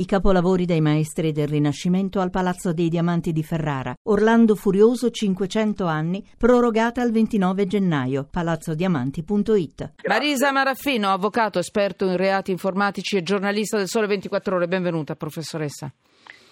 I 0.00 0.06
capolavori 0.06 0.64
dei 0.64 0.80
maestri 0.80 1.30
del 1.30 1.46
Rinascimento 1.46 2.20
al 2.20 2.30
Palazzo 2.30 2.72
dei 2.72 2.88
Diamanti 2.88 3.32
di 3.32 3.42
Ferrara. 3.42 3.94
Orlando 4.04 4.54
Furioso 4.54 5.10
500 5.10 5.84
anni, 5.84 6.26
prorogata 6.38 7.02
al 7.02 7.10
29 7.10 7.66
gennaio. 7.66 8.26
palazzodiamanti.it. 8.30 9.92
Marisa 10.08 10.52
Maraffino, 10.52 11.10
avvocato, 11.10 11.58
esperto 11.58 12.06
in 12.06 12.16
reati 12.16 12.50
informatici 12.50 13.18
e 13.18 13.22
giornalista 13.22 13.76
del 13.76 13.88
Sole 13.88 14.06
24 14.06 14.56
Ore. 14.56 14.68
Benvenuta, 14.68 15.16
professoressa. 15.16 15.92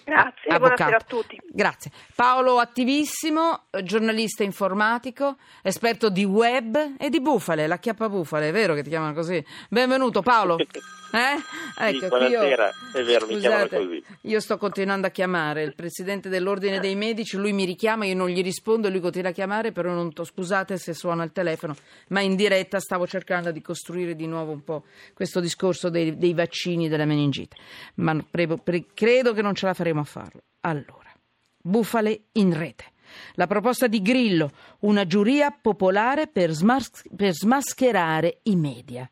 Grazie, 0.09 0.51
Avvocato. 0.51 0.83
buonasera 0.83 0.97
a 0.97 1.05
tutti. 1.07 1.41
Grazie. 1.51 1.91
Paolo 2.15 2.57
Attivissimo, 2.57 3.65
giornalista 3.83 4.43
informatico, 4.43 5.37
esperto 5.63 6.09
di 6.09 6.23
web 6.23 6.95
e 6.99 7.09
di 7.09 7.19
bufale, 7.19 7.67
la 7.67 7.77
chiappa 7.77 8.09
bufale, 8.09 8.49
è 8.49 8.51
vero 8.51 8.73
che 8.73 8.83
ti 8.83 8.89
chiamano 8.89 9.13
così? 9.13 9.43
Benvenuto 9.69 10.21
Paolo. 10.21 10.57
Eh? 11.11 11.87
Ecco, 11.87 11.99
Sì, 12.01 12.07
buonasera, 12.07 12.71
è 12.93 13.03
vero, 13.03 13.25
mi 13.25 13.39
chiamano 13.39 13.65
scusate, 13.67 13.85
così. 13.85 14.03
Io 14.21 14.39
sto 14.39 14.57
continuando 14.57 15.07
a 15.07 15.09
chiamare 15.09 15.63
il 15.63 15.73
presidente 15.73 16.29
dell'ordine 16.29 16.79
dei 16.79 16.95
medici, 16.95 17.37
lui 17.37 17.51
mi 17.53 17.65
richiama, 17.65 18.05
io 18.05 18.15
non 18.15 18.29
gli 18.29 18.43
rispondo 18.43 18.89
lui 18.89 18.99
continua 18.99 19.29
a 19.29 19.33
chiamare, 19.33 19.71
però 19.71 19.91
non 19.93 20.13
to- 20.13 20.23
scusate 20.23 20.77
se 20.77 20.93
suona 20.93 21.23
il 21.23 21.31
telefono, 21.31 21.75
ma 22.09 22.21
in 22.21 22.35
diretta 22.35 22.79
stavo 22.79 23.07
cercando 23.07 23.51
di 23.51 23.61
costruire 23.61 24.15
di 24.15 24.27
nuovo 24.27 24.51
un 24.51 24.63
po' 24.63 24.85
questo 25.13 25.39
discorso 25.39 25.89
dei, 25.89 26.17
dei 26.17 26.33
vaccini 26.33 26.87
della 26.89 27.05
meningite, 27.05 27.55
ma 27.95 28.15
pre- 28.29 28.47
pre- 28.57 28.85
credo 28.93 29.33
che 29.33 29.41
non 29.41 29.55
ce 29.55 29.65
la 29.65 29.73
faremo 29.73 30.01
a 30.01 30.05
farlo. 30.05 30.41
Allora, 30.61 31.11
bufale 31.57 32.23
in 32.33 32.55
rete. 32.57 32.85
La 33.33 33.47
proposta 33.47 33.87
di 33.87 34.03
Grillo, 34.03 34.51
una 34.81 35.07
giuria 35.07 35.49
popolare 35.49 36.27
per, 36.27 36.51
smas- 36.51 37.01
per 37.15 37.33
smascherare 37.33 38.39
i 38.43 38.55
media. 38.55 39.09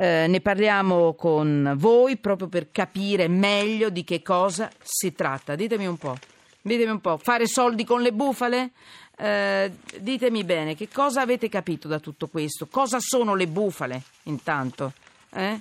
Eh, 0.00 0.26
ne 0.28 0.40
parliamo 0.40 1.12
con 1.12 1.74
voi 1.76 2.16
proprio 2.16 2.48
per 2.48 2.70
capire 2.70 3.28
meglio 3.28 3.90
di 3.90 4.02
che 4.02 4.22
cosa 4.22 4.70
si 4.80 5.12
tratta. 5.14 5.54
Ditemi 5.54 5.84
un 5.86 5.98
po'. 5.98 6.16
Ditemi 6.62 6.90
un 6.90 7.00
po'. 7.02 7.18
Fare 7.18 7.46
soldi 7.46 7.84
con 7.84 8.00
le 8.00 8.10
bufale? 8.10 8.70
Eh, 9.18 9.70
ditemi 9.98 10.42
bene, 10.42 10.74
che 10.74 10.88
cosa 10.90 11.20
avete 11.20 11.50
capito 11.50 11.86
da 11.86 11.98
tutto 12.00 12.28
questo? 12.28 12.66
Cosa 12.70 12.96
sono 12.98 13.34
le 13.34 13.46
bufale, 13.46 14.00
intanto? 14.22 14.94
Eh? 15.34 15.60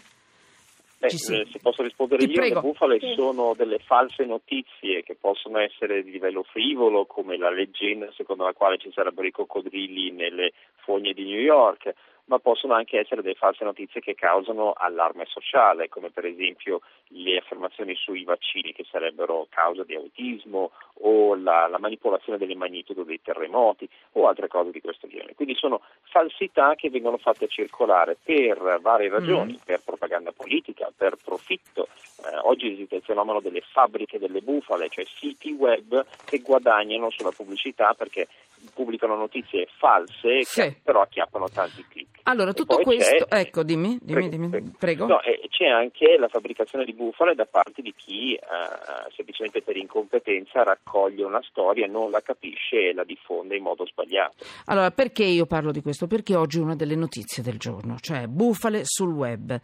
Beh, 1.00 1.10
si- 1.10 1.34
eh, 1.36 1.46
se 1.52 1.60
posso 1.60 1.84
rispondere 1.84 2.24
Ti 2.26 2.30
io, 2.32 2.40
prego. 2.40 2.56
le 2.56 2.62
bufale 2.62 3.00
sono 3.16 3.54
delle 3.58 3.80
false 3.80 4.24
notizie 4.24 5.04
che 5.04 5.16
possono 5.20 5.60
essere 5.60 6.02
di 6.02 6.12
livello 6.12 6.44
frivolo, 6.44 7.06
come 7.06 7.38
la 7.38 7.50
leggenda 7.52 8.10
secondo 8.16 8.46
la 8.46 8.54
quale 8.54 8.78
ci 8.78 8.90
sarebbero 8.94 9.28
i 9.28 9.32
coccodrilli 9.32 10.12
nelle 10.12 10.54
fogne 10.78 11.12
di 11.12 11.26
New 11.26 11.40
York, 11.42 11.94
ma 12.30 12.38
possono 12.40 12.74
anche 12.76 13.00
essere 13.00 13.24
delle 13.24 13.34
false 13.34 13.64
notizie 13.64 14.02
che 14.02 14.14
causano 14.14 14.74
allarme 14.74 15.26
sociale, 15.26 15.90
come 15.90 16.12
per 16.12 16.26
esempio 16.26 16.82
le 17.08 17.38
affermazioni 17.40 17.96
sui 17.96 18.24
vaccini 18.24 18.72
che 18.72 18.86
sarebbero 18.90 19.48
causa 19.50 19.84
di 19.84 19.96
autismo 19.96 20.70
o 21.02 21.34
la, 21.36 21.68
la 21.68 21.80
manipolazione 21.80 22.38
delle 22.38 22.54
magnitudo 22.56 23.02
dei 23.04 23.20
terremoti 23.20 23.90
o 24.14 24.28
altre 24.28 24.48
cose 24.48 24.70
di 24.70 24.80
questo 24.80 25.08
genere. 25.08 25.34
Quindi 25.34 25.56
sono 25.56 25.82
falsità 26.04 26.76
che 26.76 26.92
vengono 26.92 27.18
fatte 27.18 27.48
circolare 27.48 28.16
per 28.24 28.80
varie 28.82 29.10
ragioni, 29.10 29.54
Mm. 29.54 29.66
per 29.66 29.82
propaganda 29.84 30.32
politica, 30.32 30.92
per 30.96 31.16
profitto. 31.24 31.88
Eh, 32.26 32.38
oggi 32.44 32.72
esiste 32.74 32.96
il 32.98 33.02
fenomeno 33.02 33.40
delle 33.40 33.62
fabbriche 33.62 34.20
delle 34.20 34.42
bufale, 34.42 34.90
cioè 34.90 35.06
siti 35.06 35.52
web 35.52 36.06
che 36.26 36.40
guadagnano 36.40 37.10
sulla 37.10 37.32
pubblicità 37.32 37.94
perché 37.96 38.28
pubblicano 38.76 39.16
notizie 39.16 39.68
false 39.78 40.44
Sì. 40.44 40.62
che 40.62 40.80
però 40.84 41.02
acchiappano 41.02 41.50
tanti 41.50 41.84
click. 41.88 42.19
Allora, 42.24 42.54
tutto 42.54 42.78
questo... 42.78 43.30
Ecco, 43.30 43.64
dimmi, 43.64 43.98
dimmi, 44.02 44.30
dimmi. 44.30 44.76
Prego. 44.78 45.06
No, 45.06 45.22
e 45.22 45.48
c'è 45.50 45.66
anche 45.66 46.18
la 46.18 46.28
fabbricazione 46.28 46.86
di 46.86 46.94
bufale 46.94 47.36
da 47.36 47.46
parte 47.46 47.82
di 47.82 47.94
chi 47.96 48.34
eh, 48.34 49.12
semplicemente 49.14 49.62
per 49.62 49.76
incompetenza 49.78 50.64
raccoglie 50.64 51.24
una 51.24 51.42
storia, 51.44 51.88
non 51.88 52.12
la 52.12 52.22
capisce 52.22 52.90
e 52.90 52.94
la 52.94 53.04
diffonde 53.04 53.56
in 53.56 53.64
modo 53.64 53.86
sbagliato. 53.86 54.36
Allora, 54.66 54.92
perché 54.92 55.24
io 55.24 55.46
parlo 55.46 55.72
di 55.72 55.82
questo? 55.82 56.08
Perché 56.08 56.36
oggi 56.36 56.60
è 56.60 56.62
una 56.62 56.76
delle 56.76 56.96
notizie 56.96 57.44
del 57.44 57.58
giorno, 57.58 57.98
cioè 58.00 58.28
bufale 58.28 58.82
sul 58.84 59.14
web. 59.14 59.60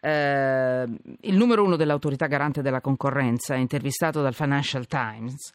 Eh, 0.00 0.86
il 1.20 1.36
numero 1.36 1.64
uno 1.64 1.76
dell'autorità 1.76 2.26
garante 2.26 2.62
della 2.62 2.80
concorrenza, 2.80 3.54
intervistato 3.54 4.20
dal 4.20 4.34
Financial 4.34 4.86
Times, 4.86 5.52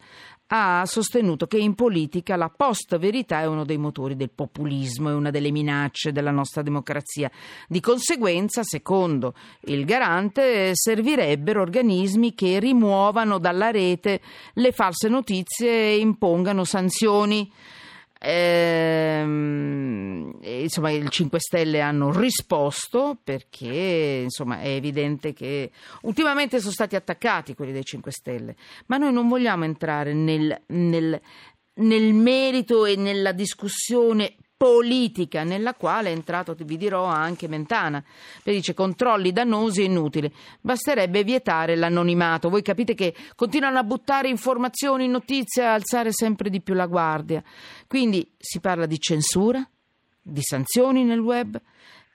ha 0.47 0.86
sostenuto 0.86 1.47
che 1.47 1.58
in 1.58 1.74
politica 1.74 2.36
la 2.36 2.50
post-verità 2.56 3.42
è 3.42 3.47
uno 3.47 3.63
dei 3.63 3.78
motori 3.78 4.16
del 4.16 4.30
populismo, 4.30 5.09
è 5.09 5.13
una 5.13 5.31
delle 5.31 5.52
minacce 5.52 6.12
della 6.12 6.30
nostra 6.30 6.43
democrazia. 6.62 7.31
Di 7.68 7.80
conseguenza, 7.80 8.64
secondo 8.64 9.34
il 9.62 9.86
garante, 9.86 10.72
servirebbero 10.74 11.62
organismi 11.62 12.34
che 12.34 12.59
rimuovano 12.59 13.38
dalla 13.38 13.72
rete 13.72 14.22
le 14.54 14.72
false 14.72 15.08
notizie 15.08 15.70
e 15.70 15.98
impongano 15.98 16.64
sanzioni. 16.64 17.52
Ehm, 18.26 19.34
insomma, 20.42 20.92
il 20.92 21.09
5 21.09 21.40
Stelle 21.42 21.81
hanno 21.81 22.09
risposto 22.18 23.18
perché 23.22 24.22
insomma, 24.24 24.62
è 24.62 24.70
evidente 24.70 25.34
che 25.34 25.72
ultimamente 26.04 26.60
sono 26.60 26.72
stati 26.72 26.96
attaccati 26.96 27.54
quelli 27.54 27.74
dei 27.74 27.84
5 27.84 28.12
Stelle, 28.12 28.56
ma 28.86 28.96
noi 28.96 29.12
non 29.12 29.28
vogliamo 29.28 29.66
entrare 29.66 30.14
nel, 30.14 30.58
nel- 30.68 31.20
nel 31.75 32.14
merito 32.14 32.86
e 32.86 32.96
nella 32.96 33.34
discussione 33.34 34.36
politica 34.63 35.44
nella 35.44 35.74
quale 35.74 36.07
è 36.07 36.13
entrato, 36.13 36.56
vi 36.57 36.78
dirò, 36.78 37.03
anche 37.03 37.50
Mentana. 37.50 38.01
Perché 38.01 38.59
dice 38.59 38.74
controlli 38.74 39.34
dannosi 39.34 39.81
e 39.81 39.85
inutili. 39.85 40.34
Basterebbe 40.62 41.25
vietare 41.25 41.75
l'anonimato. 41.75 42.47
Voi 42.47 42.62
capite 42.62 42.94
che 42.94 43.13
continuano 43.35 43.79
a 43.79 43.84
buttare 43.84 44.29
informazioni, 44.29 45.09
notizie, 45.09 45.66
a 45.66 45.74
alzare 45.74 46.13
sempre 46.13 46.50
di 46.50 46.62
più 46.62 46.75
la 46.75 46.85
guardia. 46.85 47.44
Quindi 47.88 48.25
si 48.38 48.62
parla 48.62 48.85
di 48.85 48.97
censura, 49.00 49.68
di 50.22 50.41
sanzioni 50.41 51.03
nel 51.03 51.19
web 51.19 51.59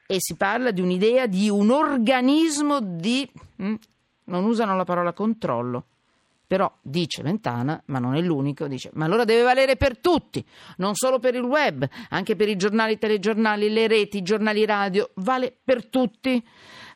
e 0.07 0.17
si 0.19 0.35
parla 0.35 0.71
di 0.71 0.81
un'idea 0.81 1.27
di 1.27 1.51
un 1.51 1.71
organismo 1.71 2.81
di... 2.81 3.31
mm, 3.63 3.75
non 4.25 4.45
usano 4.45 4.75
la 4.75 4.85
parola 4.85 5.13
controllo. 5.13 5.85
Però 6.49 6.73
dice 6.81 7.23
Mentana, 7.23 7.81
ma 7.89 7.99
non 7.99 8.15
è 8.15 8.23
l'unico, 8.23 8.67
dice, 8.69 8.89
ma 8.95 9.05
allora 9.05 9.25
deve 9.25 9.43
valere 9.43 9.77
per 9.77 9.99
tutti, 9.99 10.43
non 10.79 10.95
solo 10.95 11.19
per 11.19 11.35
il 11.35 11.43
web, 11.43 11.87
anche 12.09 12.37
per 12.37 12.49
i 12.49 12.57
giornali, 12.57 12.95
i 12.95 12.99
telegiornali, 12.99 13.69
le 13.69 13.87
reti, 13.87 14.17
i 14.17 14.23
giornali 14.23 14.65
radio, 14.65 15.11
vale 15.17 15.55
per 15.63 15.85
tutti. 15.89 16.43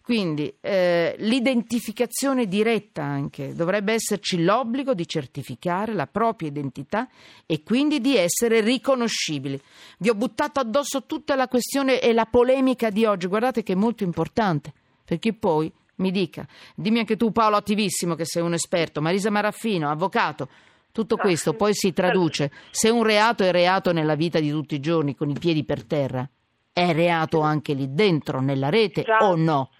Quindi 0.00 0.52
eh, 0.58 1.14
l'identificazione 1.18 2.46
diretta 2.46 3.02
anche, 3.02 3.54
dovrebbe 3.54 3.92
esserci 3.92 4.42
l'obbligo 4.42 4.94
di 4.94 5.06
certificare 5.06 5.92
la 5.92 6.06
propria 6.06 6.48
identità 6.48 7.06
e 7.44 7.62
quindi 7.62 8.00
di 8.00 8.16
essere 8.16 8.62
riconoscibili. 8.62 9.60
Vi 9.98 10.08
ho 10.08 10.14
buttato 10.14 10.60
addosso 10.60 11.04
tutta 11.04 11.36
la 11.36 11.46
questione 11.46 12.00
e 12.00 12.14
la 12.14 12.24
polemica 12.24 12.88
di 12.88 13.04
oggi, 13.04 13.26
guardate 13.26 13.62
che 13.62 13.74
è 13.74 13.76
molto 13.76 14.02
importante, 14.02 14.72
perché 15.04 15.34
poi 15.34 15.70
mi 16.02 16.10
dica, 16.10 16.46
dimmi 16.74 16.98
anche 16.98 17.16
tu 17.16 17.32
Paolo 17.32 17.56
Attivissimo 17.56 18.14
che 18.14 18.26
sei 18.26 18.42
un 18.42 18.52
esperto, 18.52 19.00
Marisa 19.00 19.30
Maraffino, 19.30 19.88
avvocato, 19.88 20.48
tutto 20.92 21.16
questo 21.16 21.54
poi 21.54 21.72
si 21.72 21.92
traduce, 21.94 22.50
se 22.70 22.90
un 22.90 23.02
reato 23.02 23.44
è 23.44 23.50
reato 23.50 23.92
nella 23.92 24.14
vita 24.14 24.38
di 24.40 24.50
tutti 24.50 24.74
i 24.74 24.80
giorni 24.80 25.14
con 25.14 25.30
i 25.30 25.36
piedi 25.38 25.64
per 25.64 25.84
terra, 25.84 26.28
è 26.72 26.92
reato 26.92 27.40
anche 27.40 27.72
lì 27.72 27.86
dentro, 27.94 28.40
nella 28.40 28.68
rete 28.68 29.00
Esatto. 29.00 29.24
o 29.24 29.36
no? 29.36 29.70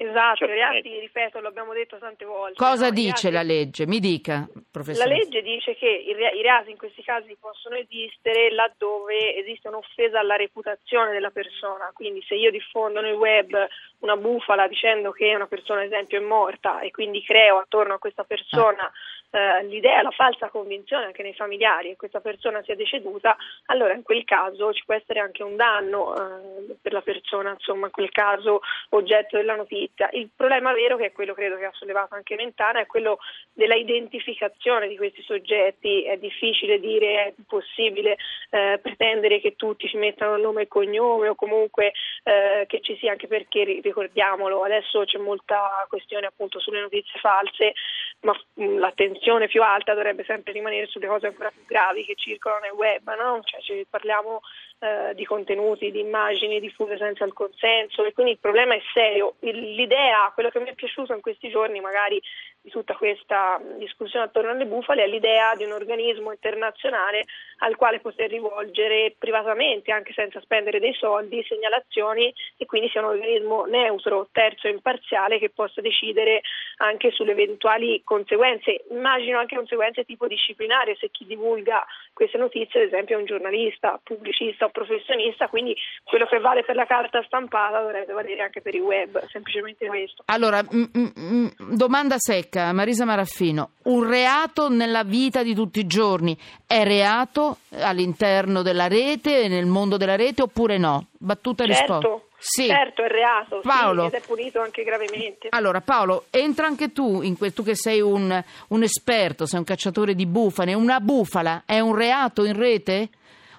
Esatto, 0.00 0.44
i 0.44 0.46
Certamente. 0.46 0.88
reati, 0.88 1.00
ripeto, 1.00 1.40
lo 1.40 1.48
abbiamo 1.48 1.72
detto 1.72 1.98
tante 1.98 2.24
volte. 2.24 2.54
Cosa 2.54 2.86
no? 2.86 2.92
Dice 2.92 3.30
reati- 3.30 3.32
la 3.32 3.42
legge? 3.42 3.86
Mi 3.88 3.98
dica, 3.98 4.48
professore. 4.70 5.08
La 5.08 5.12
legge 5.16 5.42
dice 5.42 5.74
che 5.74 5.88
i 5.88 6.14
reati 6.14 6.70
in 6.70 6.76
questi 6.76 7.02
casi 7.02 7.36
possono 7.40 7.74
esistere 7.74 8.52
laddove 8.52 9.34
esiste 9.34 9.66
un'offesa 9.66 10.20
alla 10.20 10.36
reputazione 10.36 11.10
della 11.10 11.30
persona, 11.30 11.90
quindi 11.92 12.22
se 12.28 12.36
io 12.36 12.52
diffondo 12.52 13.00
nel 13.00 13.14
web 13.14 13.56
una 14.00 14.16
bufala 14.16 14.68
dicendo 14.68 15.10
che 15.10 15.34
una 15.34 15.46
persona 15.46 15.80
ad 15.80 15.86
esempio 15.86 16.18
è 16.18 16.22
morta 16.22 16.80
e 16.80 16.90
quindi 16.90 17.22
creo 17.22 17.58
attorno 17.58 17.94
a 17.94 17.98
questa 17.98 18.24
persona 18.24 18.90
eh, 19.30 19.64
l'idea, 19.64 20.02
la 20.02 20.10
falsa 20.10 20.48
convinzione 20.48 21.04
anche 21.04 21.22
nei 21.22 21.34
familiari 21.34 21.90
che 21.90 21.96
questa 21.96 22.20
persona 22.20 22.62
sia 22.62 22.74
deceduta, 22.74 23.36
allora 23.66 23.92
in 23.92 24.02
quel 24.02 24.24
caso 24.24 24.72
ci 24.72 24.84
può 24.84 24.94
essere 24.94 25.20
anche 25.20 25.42
un 25.42 25.56
danno 25.56 26.14
eh, 26.14 26.76
per 26.80 26.92
la 26.92 27.02
persona, 27.02 27.50
insomma 27.50 27.86
in 27.86 27.92
quel 27.92 28.10
caso 28.10 28.60
oggetto 28.90 29.36
della 29.36 29.54
notizia. 29.54 30.08
Il 30.12 30.30
problema 30.34 30.72
vero, 30.72 30.96
che 30.96 31.06
è 31.06 31.12
quello 31.12 31.34
credo 31.34 31.56
che 31.56 31.66
ha 31.66 31.72
sollevato 31.72 32.14
anche 32.14 32.36
Mentana, 32.36 32.80
è 32.80 32.86
quello 32.86 33.18
della 33.52 33.74
identificazione 33.74 34.88
di 34.88 34.96
questi 34.96 35.22
soggetti. 35.22 36.04
È 36.04 36.16
difficile 36.16 36.80
dire, 36.80 37.26
è 37.26 37.34
possibile 37.46 38.16
eh, 38.50 38.78
pretendere 38.80 39.40
che 39.40 39.56
tutti 39.56 39.88
ci 39.88 39.96
mettano 39.96 40.36
nome 40.36 40.62
e 40.62 40.68
cognome 40.68 41.28
o 41.28 41.34
comunque 41.34 41.92
eh, 42.22 42.64
che 42.66 42.80
ci 42.80 42.96
sia 42.96 43.12
anche 43.12 43.26
perché 43.26 43.64
ri- 43.64 43.80
ricordiamolo, 43.80 44.62
adesso 44.62 45.04
c'è 45.04 45.18
molta 45.18 45.84
questione 45.88 46.26
appunto 46.26 46.60
sulle 46.60 46.80
notizie 46.80 47.20
false, 47.20 47.74
ma 48.20 48.32
mh, 48.54 48.78
l'attenzione 48.78 49.16
più 49.48 49.62
alta 49.62 49.94
dovrebbe 49.94 50.24
sempre 50.24 50.52
rimanere 50.52 50.86
sulle 50.86 51.06
cose 51.06 51.26
ancora 51.26 51.50
più 51.50 51.64
gravi 51.66 52.04
che 52.04 52.14
circolano 52.16 52.62
nel 52.62 52.72
web, 52.72 53.02
no? 53.16 53.40
Cioè, 53.42 53.60
ci 53.60 53.86
parliamo 53.88 54.40
eh, 54.80 55.12
di 55.14 55.24
contenuti, 55.24 55.90
di 55.90 55.98
immagini 55.98 56.60
diffuse 56.60 56.96
senza 56.98 57.24
il 57.24 57.32
consenso 57.32 58.04
e 58.04 58.12
quindi 58.12 58.32
il 58.32 58.38
problema 58.38 58.74
è 58.74 58.80
serio. 58.92 59.34
L'idea, 59.40 60.30
quello 60.32 60.50
che 60.50 60.60
mi 60.60 60.68
è 60.68 60.74
piaciuto 60.74 61.12
in 61.14 61.20
questi 61.20 61.48
giorni 61.48 61.80
magari 61.80 62.22
di 62.60 62.70
tutta 62.70 62.94
questa 62.94 63.60
discussione 63.76 64.26
attorno 64.26 64.50
alle 64.50 64.66
bufale 64.66 65.02
è 65.02 65.08
l'idea 65.08 65.54
di 65.56 65.64
un 65.64 65.72
organismo 65.72 66.30
internazionale 66.30 67.26
al 67.58 67.74
quale 67.76 67.98
poter 67.98 68.30
rivolgere 68.30 69.14
privatamente, 69.18 69.90
anche 69.90 70.12
senza 70.12 70.40
spendere 70.40 70.78
dei 70.78 70.94
soldi, 70.94 71.44
segnalazioni 71.48 72.32
e 72.56 72.66
quindi 72.66 72.88
sia 72.88 73.00
un 73.00 73.08
organismo 73.08 73.64
neutro, 73.64 74.28
terzo 74.30 74.68
e 74.68 74.70
imparziale 74.70 75.38
che 75.38 75.50
possa 75.50 75.80
decidere 75.80 76.42
anche 76.76 77.10
sulle 77.10 77.32
eventuali 77.32 78.02
conseguenze. 78.04 78.84
Immagino 78.90 79.38
anche 79.38 79.56
conseguenze 79.56 80.04
tipo 80.04 80.28
disciplinare 80.28 80.94
se 81.00 81.10
chi 81.10 81.26
divulga 81.26 81.84
queste 82.12 82.38
notizie, 82.38 82.82
ad 82.82 82.86
esempio, 82.86 83.16
è 83.16 83.20
un 83.20 83.26
giornalista, 83.26 83.98
pubblicista 84.02 84.67
o 84.68 84.70
professionista, 84.70 85.48
quindi 85.48 85.74
quello 86.04 86.26
che 86.26 86.38
vale 86.38 86.62
per 86.64 86.76
la 86.76 86.86
carta 86.86 87.22
stampata 87.24 87.80
dovrebbe 87.80 88.12
valere 88.12 88.42
anche 88.42 88.60
per 88.60 88.74
il 88.74 88.82
web, 88.82 89.26
semplicemente 89.28 89.86
questo. 89.86 90.22
Allora, 90.26 90.62
m- 90.70 90.88
m- 90.92 91.74
domanda 91.74 92.16
secca, 92.18 92.72
Marisa 92.72 93.04
Maraffino, 93.04 93.70
un 93.84 94.08
reato 94.08 94.68
nella 94.68 95.02
vita 95.04 95.42
di 95.42 95.54
tutti 95.54 95.80
i 95.80 95.86
giorni 95.86 96.36
è 96.66 96.84
reato 96.84 97.58
all'interno 97.80 98.62
della 98.62 98.88
rete, 98.88 99.48
nel 99.48 99.66
mondo 99.66 99.96
della 99.96 100.16
rete 100.16 100.42
oppure 100.42 100.78
no? 100.78 101.06
Battuta 101.18 101.64
certo. 101.64 101.94
risposta. 101.98 102.26
Sì. 102.40 102.66
Certo, 102.66 103.02
è 103.02 103.08
reato, 103.08 103.60
Paolo. 103.62 104.02
sì, 104.02 104.14
ed 104.14 104.22
è 104.22 104.24
punito 104.24 104.60
anche 104.60 104.84
gravemente. 104.84 105.48
Allora 105.50 105.80
Paolo, 105.80 106.26
entra 106.30 106.66
anche 106.66 106.92
tu, 106.92 107.20
in 107.22 107.36
que- 107.36 107.52
tu 107.52 107.64
che 107.64 107.74
sei 107.74 108.00
un, 108.00 108.42
un 108.68 108.82
esperto, 108.84 109.44
sei 109.44 109.58
un 109.58 109.64
cacciatore 109.64 110.14
di 110.14 110.24
bufale, 110.24 110.72
una 110.74 111.00
bufala 111.00 111.64
è 111.66 111.80
un 111.80 111.96
reato 111.96 112.44
in 112.44 112.56
rete 112.56 113.08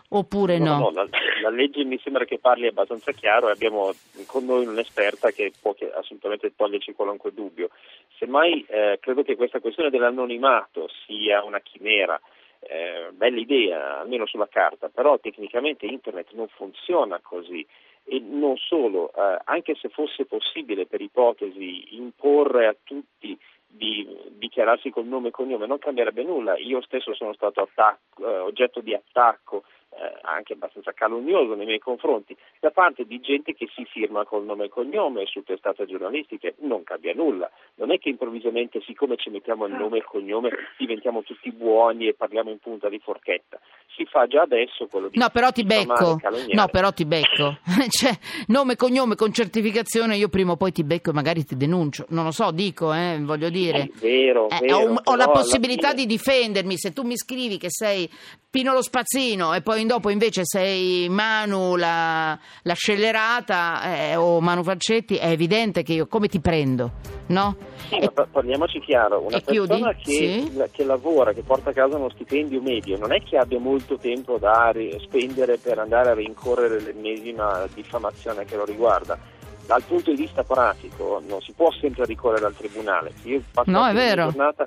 oppure 0.10 0.58
no? 0.58 0.80
no 0.80 0.92
la, 0.92 1.08
la, 1.42 1.50
legge 1.50 1.84
mi 1.84 2.00
sembra 2.00 2.26
che 2.26 2.40
parli 2.40 2.68
abbastanza 2.68 3.12
chiaro 3.12 3.48
e 3.48 3.52
abbiamo 3.52 3.92
con 4.26 4.46
noi 4.46 4.66
un'esperta 4.66 5.32
che 5.32 5.52
può 5.62 5.74
che 5.74 5.92
assolutamente 5.92 6.56
toglierci 6.56 6.94
qualunque 6.94 7.34
dubbio. 7.34 7.70
Semmai 8.18 8.66
eh, 8.68 8.98
credo 9.00 9.24
che 9.24 9.36
questa 9.36 9.60
questione 9.60 9.90
dell'anonimato 9.90 10.90
sia 11.06 11.44
una 11.44 11.60
chimera. 11.60 12.20
Eh, 12.62 13.12
bella 13.14 13.40
idea, 13.40 14.00
almeno 14.00 14.26
sulla 14.26 14.50
carta, 14.50 14.90
però 14.90 15.18
tecnicamente 15.18 15.86
internet 15.86 16.34
non 16.34 16.50
funziona 16.50 17.18
così 17.24 17.66
e 18.04 18.20
non 18.20 18.58
solo, 18.58 19.14
eh, 19.16 19.40
anche 19.46 19.76
se 19.76 19.88
fosse 19.88 20.26
possibile 20.26 20.86
per 20.86 21.00
ipotesi 21.00 21.96
imporre 21.96 22.68
a 22.68 22.76
tutti 22.84 23.38
di 23.72 24.06
dichiararsi 24.32 24.90
col 24.90 25.06
nome 25.06 25.28
e 25.28 25.32
cognome 25.32 25.68
non 25.68 25.78
cambierebbe 25.78 26.24
nulla. 26.24 26.58
Io 26.58 26.82
stesso 26.82 27.14
sono 27.14 27.34
stato 27.34 27.62
attacco, 27.62 28.28
eh, 28.28 28.40
oggetto 28.40 28.82
di 28.82 28.96
attacco 28.96 29.64
eh, 29.91 30.19
anche 30.24 30.53
abbastanza 30.53 30.91
calunnioso 30.94 31.56
nei 31.56 31.65
miei 31.65 31.80
confronti, 31.80 32.36
da 32.59 32.71
parte 32.71 33.06
di 33.06 33.19
gente 33.19 33.53
che 33.53 33.68
si 33.74 33.86
firma 33.86 34.24
col 34.25 34.45
nome 34.45 34.65
e 34.65 34.69
cognome 34.69 35.25
su 35.25 35.41
testate 35.44 35.86
giornalistiche, 35.86 36.56
non 36.59 36.83
cambia 36.83 37.13
nulla. 37.13 37.50
Non 37.75 37.91
è 37.91 37.97
che 37.97 38.09
improvvisamente, 38.09 38.81
siccome 38.86 39.18
ci 39.18 39.30
mettiamo 39.30 39.65
il 39.65 39.74
nome 39.74 39.95
e 39.95 40.00
il 40.00 40.06
cognome, 40.06 40.50
diventiamo 40.77 41.24
tutti 41.24 41.51
buoni 41.51 42.07
e 42.07 42.13
parliamo 42.13 42.50
in 42.50 42.59
punta 42.59 42.88
di 42.89 43.00
forchetta. 43.00 43.59
Si 43.95 44.06
fa 44.06 44.27
già 44.27 44.41
adesso 44.44 44.88
quello 44.88 45.09
di 45.09 45.18
No, 45.18 45.30
però 45.30 45.51
ti 45.51 45.63
becco. 45.63 46.19
No, 46.51 46.68
però 46.68 46.91
ti 46.91 47.06
becco. 47.06 47.57
cioè, 47.89 48.12
nome 48.47 48.74
e 48.74 48.75
cognome 48.75 49.15
con 49.15 49.33
certificazione, 49.33 50.15
io 50.15 50.30
prima 50.30 50.53
o 50.53 50.57
poi 50.57 50.71
ti 50.71 50.83
becco 50.83 51.09
e 51.09 51.13
magari 51.13 51.44
ti 51.44 51.57
denuncio. 51.57 52.06
Non 52.09 52.24
lo 52.25 52.31
so, 52.31 52.51
dico, 52.51 52.94
eh, 52.94 53.18
voglio 53.21 53.50
dire. 53.50 53.81
È 53.81 53.89
vero, 54.00 54.47
Eh, 54.50 54.59
vero, 54.62 54.77
ho, 54.77 55.01
ho 55.03 55.15
la 55.15 55.30
possibilità 55.30 55.89
fine- 55.89 56.01
di 56.01 56.06
difendermi. 56.06 56.77
Se 56.77 56.94
tu 56.94 57.01
mi 57.03 57.18
scrivi 57.18 57.57
che 57.57 57.69
sei 57.69 58.09
Pino 58.50 58.74
lo 58.74 58.81
Spazzino 58.81 59.53
e 59.53 59.62
poi 59.62 59.81
dopo 59.89 60.12
invece 60.12 60.41
sei 60.45 61.09
Manu 61.09 61.75
la, 61.75 62.38
la 62.62 62.74
scellerata 62.75 63.81
eh, 63.95 64.15
o 64.15 64.39
Manu 64.39 64.62
Falcetti, 64.62 65.15
è 65.15 65.30
evidente 65.31 65.81
che 65.81 65.94
io 65.94 66.06
come 66.06 66.27
ti 66.27 66.39
prendo, 66.39 66.91
no? 67.30 67.56
Sì, 67.88 67.95
E- 67.95 68.01
ma 68.06 68.12
pa- 68.12 68.27
parliamoci 68.31 68.80
chiaro, 68.81 69.25
una 69.25 69.39
persona 69.39 69.94
che, 69.95 70.12
Sì. 70.12 70.56
la- 70.56 70.68
che 70.71 70.83
lavora, 70.83 71.33
che 71.33 71.41
porta 71.41 71.71
a 71.71 71.74
casa 71.74 71.97
uno 71.97 72.12
stipendio 72.12 72.62
medio, 72.62 73.00
non 73.00 73.12
è 73.12 73.24
che 73.24 73.38
abbia 73.38 73.57
molto 73.59 73.97
tempo 73.97 74.38
da 74.38 74.69
ri- 74.71 74.95
spendere 75.01 75.57
per 75.57 75.80
andare 75.80 76.09
a 76.12 76.13
rincorrere 76.13 76.80
l'ennesima 76.81 77.65
diffamazione 77.74 78.45
che 78.45 78.56
lo 78.56 78.65
riguarda. 78.65 79.18
Dal 79.65 79.81
punto 79.83 80.12
di 80.12 80.18
vista 80.21 80.44
pratico 80.44 81.19
non 81.27 81.41
si 81.41 81.51
può 81.53 81.71
sempre 81.71 82.06
ricorrere 82.06 82.45
al 82.45 82.56
tribunale. 82.56 83.12
Io 83.24 83.41
passo 83.51 83.71
No, 83.71 83.88
è 83.88 83.94
vero. 83.94 84.25
giornata, 84.25 84.65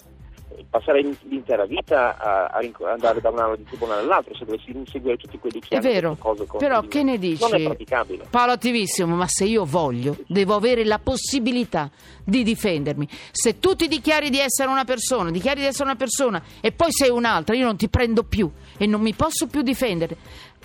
passerei 0.69 1.17
l'intera 1.23 1.65
vita 1.65 2.17
a, 2.19 2.47
a 2.47 2.93
andare 2.93 3.21
da 3.21 3.31
un 3.31 3.39
anno 3.39 3.57
di 3.57 3.65
tribunale 3.65 4.03
all'altro 4.03 4.35
se 4.35 4.45
dovessi 4.45 4.71
inseguire 4.71 5.17
tutti 5.17 5.39
quelli 5.39 5.61
che 5.61 5.69
È 5.69 5.77
hanno 5.77 5.89
vero, 5.89 6.17
cose 6.19 6.47
contro 6.47 6.59
però 6.59 6.83
che 6.83 7.03
ne 7.03 7.19
dici? 7.19 7.43
Non 7.43 7.55
è 7.55 7.65
praticabile. 7.65 8.27
Paolo 8.31 8.53
attivissimo, 8.53 9.15
ma 9.15 9.27
se 9.27 9.45
io 9.45 9.65
voglio, 9.65 10.17
devo 10.27 10.55
avere 10.55 10.85
la 10.85 10.99
possibilità 10.99 11.91
di 12.25 12.43
difendermi. 12.43 13.09
Se 13.31 13.59
tu 13.59 13.75
ti 13.75 13.89
dichiari 13.89 14.31
di 14.31 14.39
essere 14.39 14.71
una 14.71 14.85
persona, 14.85 15.31
dichiari 15.31 15.61
di 15.61 15.67
essere 15.67 15.85
una 15.85 15.97
persona 15.97 16.43
e 16.61 16.73
poi 16.73 16.93
sei 16.93 17.11
un'altra, 17.11 17.55
io 17.55 17.65
non 17.65 17.77
ti 17.77 17.89
prendo 17.89 18.23
più 18.23 18.51
e 18.77 18.87
non 18.87 19.01
mi 19.01 19.15
posso 19.15 19.47
più 19.47 19.63
difendere. 19.63 20.17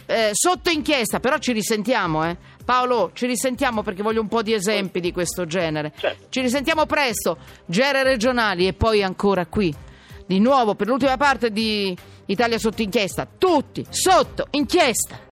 Eh, 0.09 0.29
sotto 0.31 0.69
inchiesta, 0.69 1.19
però 1.19 1.37
ci 1.37 1.51
risentiamo, 1.51 2.25
eh. 2.25 2.37
Paolo, 2.63 3.11
ci 3.13 3.25
risentiamo 3.25 3.83
perché 3.83 4.01
voglio 4.01 4.21
un 4.21 4.29
po' 4.29 4.41
di 4.41 4.53
esempi 4.53 5.01
di 5.01 5.11
questo 5.11 5.45
genere. 5.45 5.91
Certo. 5.97 6.27
Ci 6.29 6.41
risentiamo 6.41 6.85
presto, 6.85 7.37
gere 7.65 8.03
regionali 8.03 8.67
e 8.67 8.73
poi 8.73 9.03
ancora 9.03 9.45
qui. 9.45 9.73
Di 10.25 10.39
nuovo 10.39 10.75
per 10.75 10.87
l'ultima 10.87 11.17
parte 11.17 11.51
di 11.51 11.95
Italia 12.25 12.57
sotto 12.57 12.81
inchiesta. 12.81 13.27
Tutti 13.37 13.85
sotto 13.89 14.47
inchiesta. 14.51 15.19